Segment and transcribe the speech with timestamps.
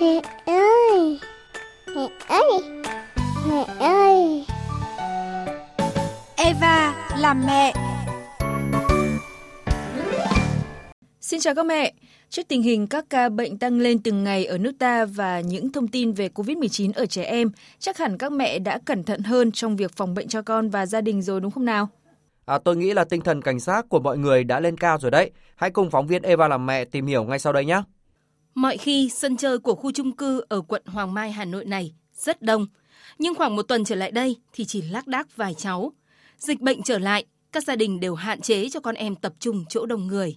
[0.00, 1.18] Mẹ ơi
[1.96, 2.60] Mẹ ơi
[3.48, 4.46] Mẹ ơi
[6.36, 7.72] Eva làm mẹ
[11.20, 11.94] Xin chào các mẹ.
[12.30, 15.72] Trước tình hình các ca bệnh tăng lên từng ngày ở nước ta và những
[15.72, 19.52] thông tin về COVID-19 ở trẻ em, chắc hẳn các mẹ đã cẩn thận hơn
[19.52, 21.88] trong việc phòng bệnh cho con và gia đình rồi đúng không nào?
[22.46, 25.10] À, tôi nghĩ là tinh thần cảnh giác của mọi người đã lên cao rồi
[25.10, 25.30] đấy.
[25.56, 27.82] Hãy cùng phóng viên Eva làm mẹ tìm hiểu ngay sau đây nhé.
[28.56, 31.92] Mọi khi, sân chơi của khu chung cư ở quận Hoàng Mai, Hà Nội này
[32.14, 32.66] rất đông.
[33.18, 35.92] Nhưng khoảng một tuần trở lại đây thì chỉ lác đác vài cháu.
[36.38, 39.64] Dịch bệnh trở lại, các gia đình đều hạn chế cho con em tập trung
[39.68, 40.36] chỗ đông người.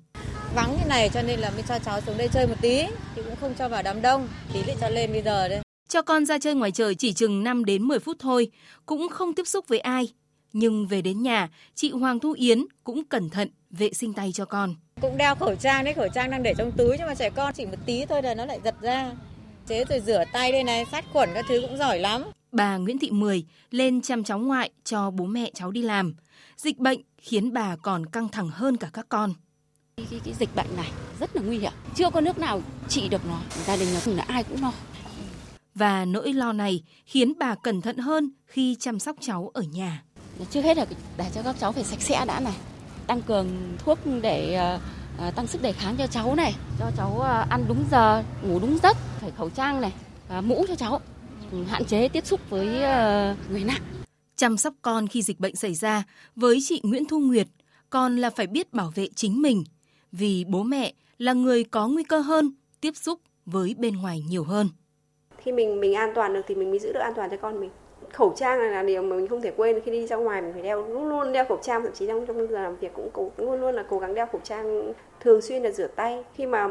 [0.55, 2.83] Vắng như này cho nên là mới cho cháu xuống đây chơi một tí,
[3.15, 5.61] thì cũng không cho vào đám đông, tí lại cho lên bây giờ đây.
[5.89, 8.51] Cho con ra chơi ngoài trời chỉ chừng 5 đến 10 phút thôi,
[8.85, 10.13] cũng không tiếp xúc với ai.
[10.53, 14.45] Nhưng về đến nhà, chị Hoàng Thu Yến cũng cẩn thận vệ sinh tay cho
[14.45, 14.75] con.
[15.01, 17.53] Cũng đeo khẩu trang đấy, khẩu trang đang để trong túi nhưng mà trẻ con
[17.53, 19.11] chỉ một tí thôi là nó lại giật ra.
[19.67, 22.23] Chế rồi rửa tay đây này, sát khuẩn các thứ cũng giỏi lắm.
[22.51, 26.15] Bà Nguyễn Thị Mười lên chăm cháu ngoại cho bố mẹ cháu đi làm.
[26.57, 29.33] Dịch bệnh khiến bà còn căng thẳng hơn cả các con.
[29.97, 31.73] Cái, cái dịch bệnh này rất là nguy hiểm.
[31.95, 33.39] Chưa có nước nào trị được nó.
[33.65, 34.73] Gia đình nhà là ai cũng lo.
[35.75, 40.03] Và nỗi lo này khiến bà cẩn thận hơn khi chăm sóc cháu ở nhà.
[40.49, 40.85] Trước hết là
[41.17, 42.53] để cho các cháu phải sạch sẽ đã này.
[43.09, 44.59] Tăng cường thuốc để
[45.27, 46.55] uh, tăng sức đề kháng cho cháu này.
[46.79, 48.97] Cho cháu uh, ăn đúng giờ, ngủ đúng giấc.
[49.21, 49.93] Phải khẩu trang này,
[50.27, 51.01] và mũ cho cháu.
[51.67, 52.67] Hạn chế tiếp xúc với
[53.49, 53.81] người nặng.
[54.35, 56.03] Chăm sóc con khi dịch bệnh xảy ra
[56.35, 57.47] với chị Nguyễn Thu Nguyệt
[57.89, 59.63] còn là phải biết bảo vệ chính mình
[60.11, 64.43] vì bố mẹ là người có nguy cơ hơn tiếp xúc với bên ngoài nhiều
[64.43, 64.69] hơn.
[65.37, 67.59] Khi mình mình an toàn được thì mình mới giữ được an toàn cho con
[67.59, 67.69] mình.
[68.13, 70.61] Khẩu trang là điều mà mình không thể quên khi đi ra ngoài mình phải
[70.61, 73.31] đeo luôn luôn đeo khẩu trang thậm chí trong trong giờ làm việc cũng cố
[73.37, 76.67] luôn luôn là cố gắng đeo khẩu trang thường xuyên là rửa tay khi mà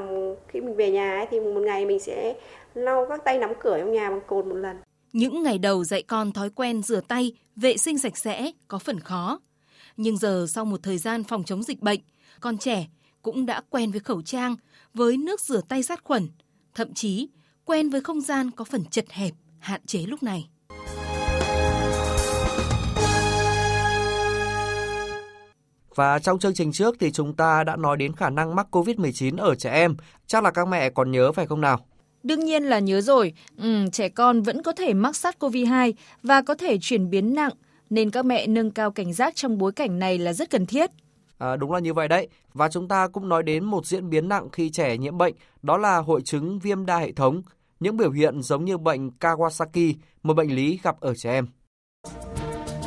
[0.49, 2.35] khi mình về nhà ấy, thì một ngày mình sẽ
[2.75, 4.77] lau các tay nắm cửa trong nhà bằng cồn một lần
[5.13, 9.01] những ngày đầu dạy con thói quen rửa tay, vệ sinh sạch sẽ có phần
[9.01, 9.41] khó.
[9.97, 12.01] Nhưng giờ sau một thời gian phòng chống dịch bệnh,
[12.41, 12.87] con trẻ
[13.23, 14.57] cũng đã quen với khẩu trang,
[14.95, 16.29] với nước rửa tay sát khuẩn,
[16.75, 17.29] thậm chí
[17.65, 20.49] quen với không gian có phần chật hẹp, hạn chế lúc này.
[25.99, 29.39] Và trong chương trình trước thì chúng ta đã nói đến khả năng mắc COVID-19
[29.39, 29.97] ở trẻ em.
[30.27, 31.87] Chắc là các mẹ còn nhớ phải không nào?
[32.23, 35.93] Đương nhiên là nhớ rồi, ừ, trẻ con vẫn có thể mắc SARS-CoV-2
[36.23, 37.53] và có thể chuyển biến nặng,
[37.91, 40.91] nên các mẹ nâng cao cảnh giác trong bối cảnh này là rất cần thiết.
[41.39, 42.29] À, đúng là như vậy đấy.
[42.55, 45.77] Và chúng ta cũng nói đến một diễn biến nặng khi trẻ nhiễm bệnh, đó
[45.77, 47.43] là hội chứng viêm đa hệ thống,
[47.81, 51.47] những biểu hiện giống như bệnh Kawasaki, một bệnh lý gặp ở trẻ em.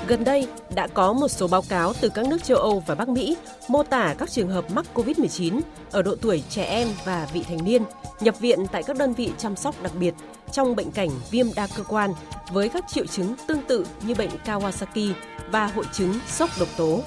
[0.07, 3.09] Gần đây, đã có một số báo cáo từ các nước châu Âu và Bắc
[3.09, 7.43] Mỹ mô tả các trường hợp mắc COVID-19 ở độ tuổi trẻ em và vị
[7.47, 7.83] thành niên
[8.19, 10.13] nhập viện tại các đơn vị chăm sóc đặc biệt
[10.51, 12.13] trong bệnh cảnh viêm đa cơ quan
[12.51, 15.13] với các triệu chứng tương tự như bệnh Kawasaki
[15.51, 16.99] và hội chứng sốc độc tố.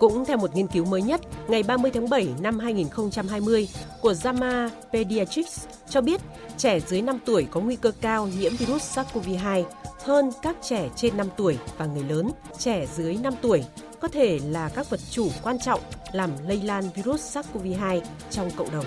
[0.00, 3.68] Cũng theo một nghiên cứu mới nhất, ngày 30 tháng 7 năm 2020
[4.00, 6.20] của JAMA Pediatrics cho biết
[6.56, 9.64] trẻ dưới 5 tuổi có nguy cơ cao nhiễm virus SARS-CoV-2
[10.04, 12.30] hơn các trẻ trên 5 tuổi và người lớn.
[12.58, 13.64] Trẻ dưới 5 tuổi
[14.00, 15.80] có thể là các vật chủ quan trọng
[16.12, 18.00] làm lây lan virus SARS-CoV-2
[18.30, 18.84] trong cộng đồng.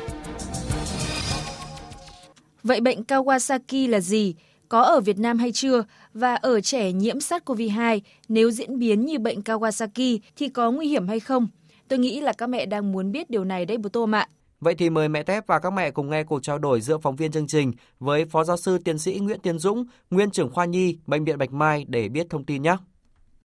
[2.63, 4.35] Vậy bệnh Kawasaki là gì?
[4.69, 5.83] Có ở Việt Nam hay chưa?
[6.13, 11.07] Và ở trẻ nhiễm SARS-CoV-2, nếu diễn biến như bệnh Kawasaki thì có nguy hiểm
[11.07, 11.47] hay không?
[11.87, 14.27] Tôi nghĩ là các mẹ đang muốn biết điều này đấy bố Tôm ạ.
[14.59, 17.15] Vậy thì mời mẹ Tép và các mẹ cùng nghe cuộc trao đổi giữa phóng
[17.15, 20.65] viên chương trình với Phó Giáo sư Tiến sĩ Nguyễn Tiến Dũng, Nguyên trưởng khoa
[20.65, 22.75] nhi, Bệnh viện Bạch Mai để biết thông tin nhé.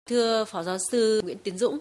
[0.10, 1.80] Thưa Phó Giáo sư Nguyễn Tiến Dũng,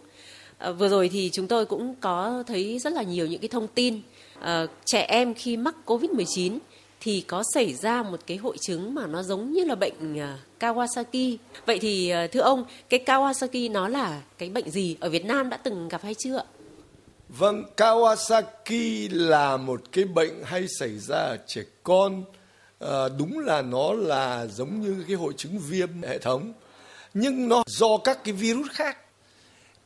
[0.59, 3.67] à, vừa rồi thì chúng tôi cũng có thấy rất là nhiều những cái thông
[3.67, 4.01] tin
[4.41, 6.59] à, trẻ em khi mắc COVID-19
[7.05, 10.39] thì có xảy ra một cái hội chứng mà nó giống như là bệnh à,
[10.61, 11.37] Kawasaki.
[11.67, 15.51] Vậy thì à, thưa ông, cái Kawasaki nó là cái bệnh gì ở Việt Nam
[15.51, 16.45] đã từng gặp hay chưa?
[17.29, 22.25] Vâng, Kawasaki là một cái bệnh hay xảy ra ở trẻ con.
[22.81, 26.53] À, đúng là nó là giống như cái hội chứng viêm hệ thống,
[27.15, 28.99] nhưng nó do các cái virus khác.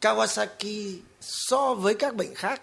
[0.00, 2.62] Kawasaki so với các bệnh khác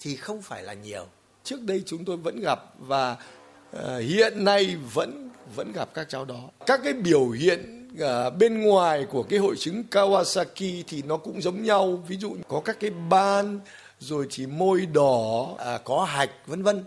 [0.00, 1.06] thì không phải là nhiều.
[1.44, 3.16] Trước đây chúng tôi vẫn gặp và
[4.00, 6.40] hiện nay vẫn vẫn gặp các cháu đó.
[6.66, 11.42] Các cái biểu hiện uh, bên ngoài của cái hội chứng Kawasaki thì nó cũng
[11.42, 12.02] giống nhau.
[12.08, 13.60] Ví dụ có các cái ban
[14.00, 16.84] rồi thì môi đỏ, à, có hạch vân vân.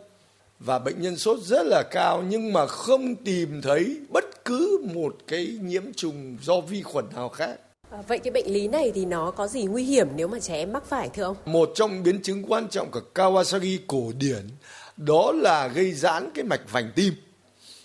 [0.60, 5.16] Và bệnh nhân sốt rất là cao nhưng mà không tìm thấy bất cứ một
[5.28, 7.56] cái nhiễm trùng do vi khuẩn nào khác.
[7.92, 10.56] À, vậy cái bệnh lý này thì nó có gì nguy hiểm nếu mà trẻ
[10.56, 11.36] em mắc phải thưa ông?
[11.46, 14.50] Một trong biến chứng quan trọng của Kawasaki cổ điển
[14.98, 17.14] đó là gây giãn cái mạch vành tim.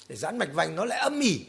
[0.08, 1.40] để giãn mạch vành nó lại âm ỉ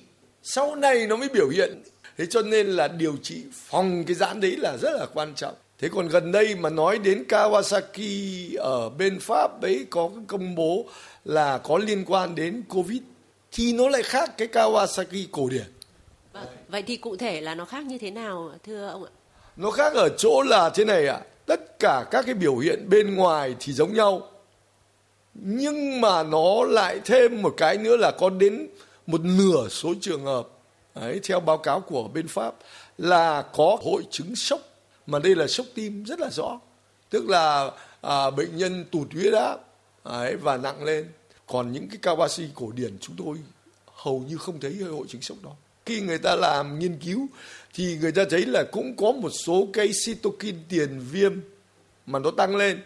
[0.43, 1.83] sau này nó mới biểu hiện
[2.17, 5.53] thế cho nên là điều trị phòng cái giãn đấy là rất là quan trọng
[5.79, 10.55] thế còn gần đây mà nói đến Kawasaki ở bên Pháp đấy có cái công
[10.55, 10.85] bố
[11.25, 13.01] là có liên quan đến Covid
[13.51, 15.65] thì nó lại khác cái Kawasaki cổ điển
[16.33, 16.47] Vâng.
[16.67, 19.11] Vậy thì cụ thể là nó khác như thế nào thưa ông ạ?
[19.57, 23.15] nó khác ở chỗ là thế này ạ tất cả các cái biểu hiện bên
[23.15, 24.30] ngoài thì giống nhau
[25.33, 28.67] nhưng mà nó lại thêm một cái nữa là có đến
[29.07, 30.47] một nửa số trường hợp
[30.93, 32.55] ấy, theo báo cáo của bên Pháp
[32.97, 34.61] là có hội chứng sốc.
[35.07, 36.59] Mà đây là sốc tim rất là rõ.
[37.09, 39.57] Tức là à, bệnh nhân tụt huyết áp
[40.03, 41.07] ấy, và nặng lên.
[41.47, 43.37] Còn những cái Kawasaki cổ điển chúng tôi
[43.85, 45.51] hầu như không thấy hội chứng sốc đó.
[45.85, 47.27] Khi người ta làm nghiên cứu
[47.73, 51.33] thì người ta thấy là cũng có một số cái cytokine tiền viêm
[52.05, 52.81] mà nó tăng lên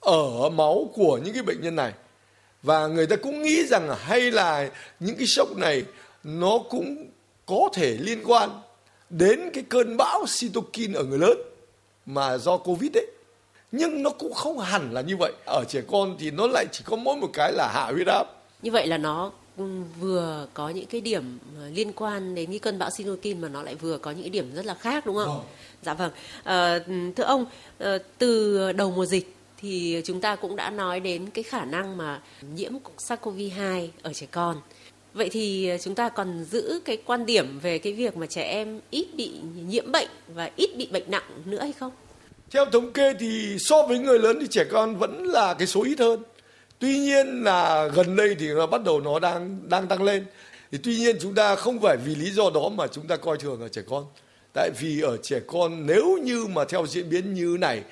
[0.00, 1.92] ở máu của những cái bệnh nhân này.
[2.62, 4.70] Và người ta cũng nghĩ rằng hay là
[5.00, 5.84] những cái sốc này
[6.24, 7.06] nó cũng
[7.46, 8.50] có thể liên quan
[9.10, 11.38] đến cái cơn bão cytokine ở người lớn
[12.06, 13.06] mà do covid ấy.
[13.72, 15.32] Nhưng nó cũng không hẳn là như vậy.
[15.46, 18.24] Ở trẻ con thì nó lại chỉ có mỗi một cái là hạ huyết áp.
[18.62, 19.32] Như vậy là nó
[20.00, 21.38] vừa có những cái điểm
[21.72, 24.54] liên quan đến cái cơn bão cytokine mà nó lại vừa có những cái điểm
[24.54, 25.44] rất là khác đúng không?
[25.82, 26.10] Dạ vâng.
[26.44, 26.78] Ờ,
[27.16, 27.46] thưa ông,
[27.78, 31.96] ờ, từ đầu mùa dịch thì chúng ta cũng đã nói đến cái khả năng
[31.96, 32.20] mà
[32.54, 34.56] nhiễm SARS-CoV-2 ở trẻ con.
[35.14, 38.42] Vậy thì ờ, chúng ta còn giữ cái quan điểm về cái việc mà trẻ
[38.42, 39.32] em ít bị
[39.68, 41.92] nhiễm bệnh và ít bị bệnh nặng nữa hay không?
[42.50, 45.82] Theo thống kê thì so với người lớn thì trẻ con vẫn là cái số
[45.84, 46.22] ít hơn.
[46.78, 50.24] Tuy nhiên là gần đây thì nó bắt đầu nó đang đang tăng lên.
[50.72, 53.36] Thì tuy nhiên chúng ta không phải vì lý do đó mà chúng ta coi
[53.36, 54.04] thường ở trẻ con.
[54.54, 57.82] Tại vì ở trẻ con nếu như mà theo diễn biến như này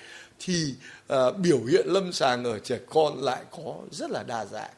[0.40, 0.74] thì
[1.12, 4.70] uh, biểu hiện lâm sàng ở trẻ con lại có rất là đa dạng.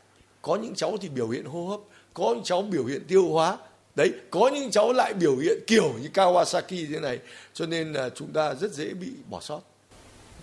[0.43, 1.81] Có những cháu thì biểu hiện hô hấp,
[2.15, 3.59] có những cháu biểu hiện tiêu hóa,
[3.95, 7.19] đấy có những cháu lại biểu hiện kiểu như Kawasaki thế này
[7.55, 9.61] cho nên là chúng ta rất dễ bị bỏ sót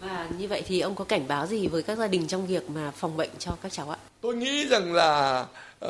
[0.01, 2.69] Và như vậy thì ông có cảnh báo gì với các gia đình trong việc
[2.69, 3.97] mà phòng bệnh cho các cháu ạ?
[4.21, 5.45] tôi nghĩ rằng là
[5.85, 5.89] uh,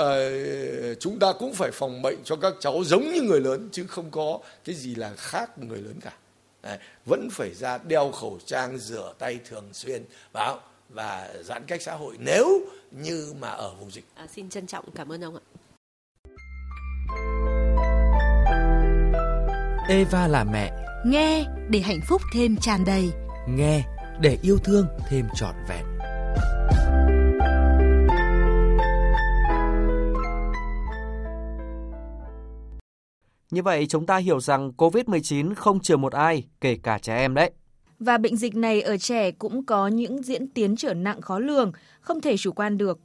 [1.00, 4.12] chúng ta cũng phải phòng bệnh cho các cháu giống như người lớn chứ không
[4.12, 6.12] có cái gì là khác người lớn cả
[6.63, 10.59] Đấy, vẫn phải ra đeo khẩu trang rửa tay thường xuyên vào
[10.89, 12.62] và giãn cách xã hội nếu
[12.92, 15.44] như mà ở vùng dịch À, xin trân trọng cảm ơn ông ạ.
[19.89, 20.71] Eva là mẹ,
[21.06, 23.09] Nghe để hạnh phúc thêm tràn đầy.
[23.48, 23.83] nghe
[24.21, 25.97] để yêu thương thêm trọn vẹn.
[33.52, 37.34] Như vậy chúng ta hiểu rằng COVID-19 không trừ một ai, kể cả trẻ em
[37.34, 37.52] đấy.
[38.00, 41.72] Và bệnh dịch này ở trẻ cũng có những diễn tiến trở nặng khó lường,
[42.02, 43.00] không thể chủ quan được.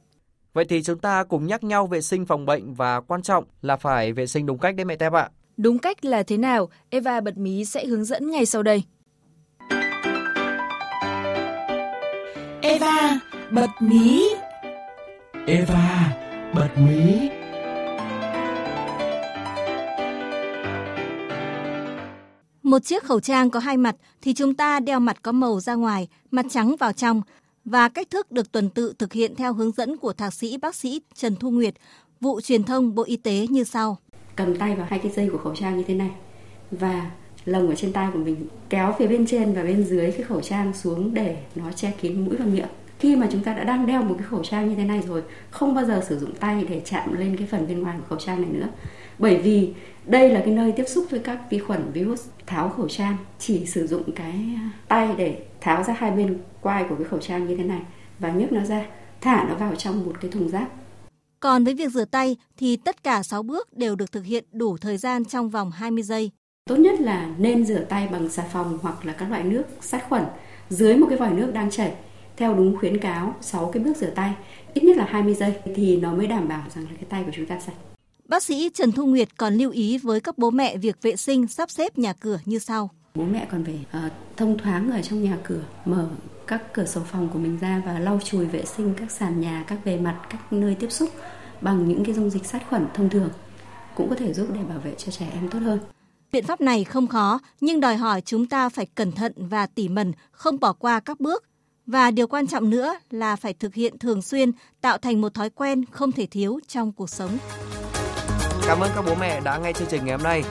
[0.53, 3.75] Vậy thì chúng ta cùng nhắc nhau vệ sinh phòng bệnh và quan trọng là
[3.75, 5.29] phải vệ sinh đúng cách đấy mẹ Tép ạ.
[5.57, 6.69] Đúng cách là thế nào?
[6.89, 8.83] Eva bật mí sẽ hướng dẫn ngay sau đây.
[12.61, 13.19] Eva
[13.51, 14.29] bật mí.
[15.47, 16.13] Eva,
[16.55, 17.29] bật mí.
[22.73, 25.75] Một chiếc khẩu trang có hai mặt thì chúng ta đeo mặt có màu ra
[25.75, 27.21] ngoài, mặt trắng vào trong.
[27.65, 30.75] Và cách thức được tuần tự thực hiện theo hướng dẫn của Thạc sĩ bác
[30.75, 31.73] sĩ Trần Thu Nguyệt,
[32.21, 33.97] vụ truyền thông Bộ Y tế như sau.
[34.35, 36.11] cầm tay vào hai cái dây của khẩu trang như thế này
[36.71, 37.11] và
[37.45, 40.41] lồng ở trên tay của mình kéo phía bên trên và bên dưới cái khẩu
[40.41, 42.69] trang xuống để nó che kín mũi và miệng
[43.03, 45.23] khi mà chúng ta đã đang đeo một cái khẩu trang như thế này rồi
[45.51, 48.19] không bao giờ sử dụng tay để chạm lên cái phần bên ngoài của khẩu
[48.19, 48.67] trang này nữa.
[49.19, 49.73] Bởi vì
[50.05, 53.65] đây là cái nơi tiếp xúc với các vi khuẩn virus tháo khẩu trang chỉ
[53.65, 54.33] sử dụng cái
[54.87, 57.81] tay để tháo ra hai bên quai của cái khẩu trang như thế này
[58.19, 58.85] và nhấc nó ra
[59.21, 60.67] thả nó vào trong một cái thùng rác.
[61.39, 64.77] Còn với việc rửa tay thì tất cả 6 bước đều được thực hiện đủ
[64.77, 66.31] thời gian trong vòng 20 giây.
[66.69, 70.09] Tốt nhất là nên rửa tay bằng xà phòng hoặc là các loại nước sát
[70.09, 70.23] khuẩn
[70.69, 71.93] dưới một cái vòi nước đang chảy
[72.37, 74.33] theo đúng khuyến cáo 6 cái bước rửa tay
[74.73, 77.31] ít nhất là 20 giây thì nó mới đảm bảo rằng là cái tay của
[77.35, 77.75] chúng ta sạch.
[78.25, 81.47] Bác sĩ Trần Thu Nguyệt còn lưu ý với các bố mẹ việc vệ sinh
[81.47, 82.89] sắp xếp nhà cửa như sau.
[83.15, 86.09] Bố mẹ còn phải uh, thông thoáng ở trong nhà cửa, mở
[86.47, 89.63] các cửa sổ phòng của mình ra và lau chùi vệ sinh các sàn nhà,
[89.67, 91.09] các bề mặt, các nơi tiếp xúc
[91.61, 93.29] bằng những cái dung dịch sát khuẩn thông thường
[93.95, 95.79] cũng có thể giúp để bảo vệ cho trẻ em tốt hơn.
[96.31, 99.89] Biện pháp này không khó, nhưng đòi hỏi chúng ta phải cẩn thận và tỉ
[99.89, 101.43] mẩn, không bỏ qua các bước.
[101.87, 105.49] Và điều quan trọng nữa là phải thực hiện thường xuyên, tạo thành một thói
[105.49, 107.37] quen không thể thiếu trong cuộc sống.
[108.67, 110.43] Cảm ơn các bố mẹ đã nghe chương trình ngày hôm nay.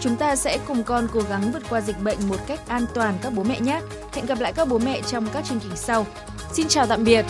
[0.00, 3.14] Chúng ta sẽ cùng con cố gắng vượt qua dịch bệnh một cách an toàn
[3.22, 3.80] các bố mẹ nhé.
[4.12, 6.06] Hẹn gặp lại các bố mẹ trong các chương trình sau.
[6.52, 7.24] Xin chào tạm biệt.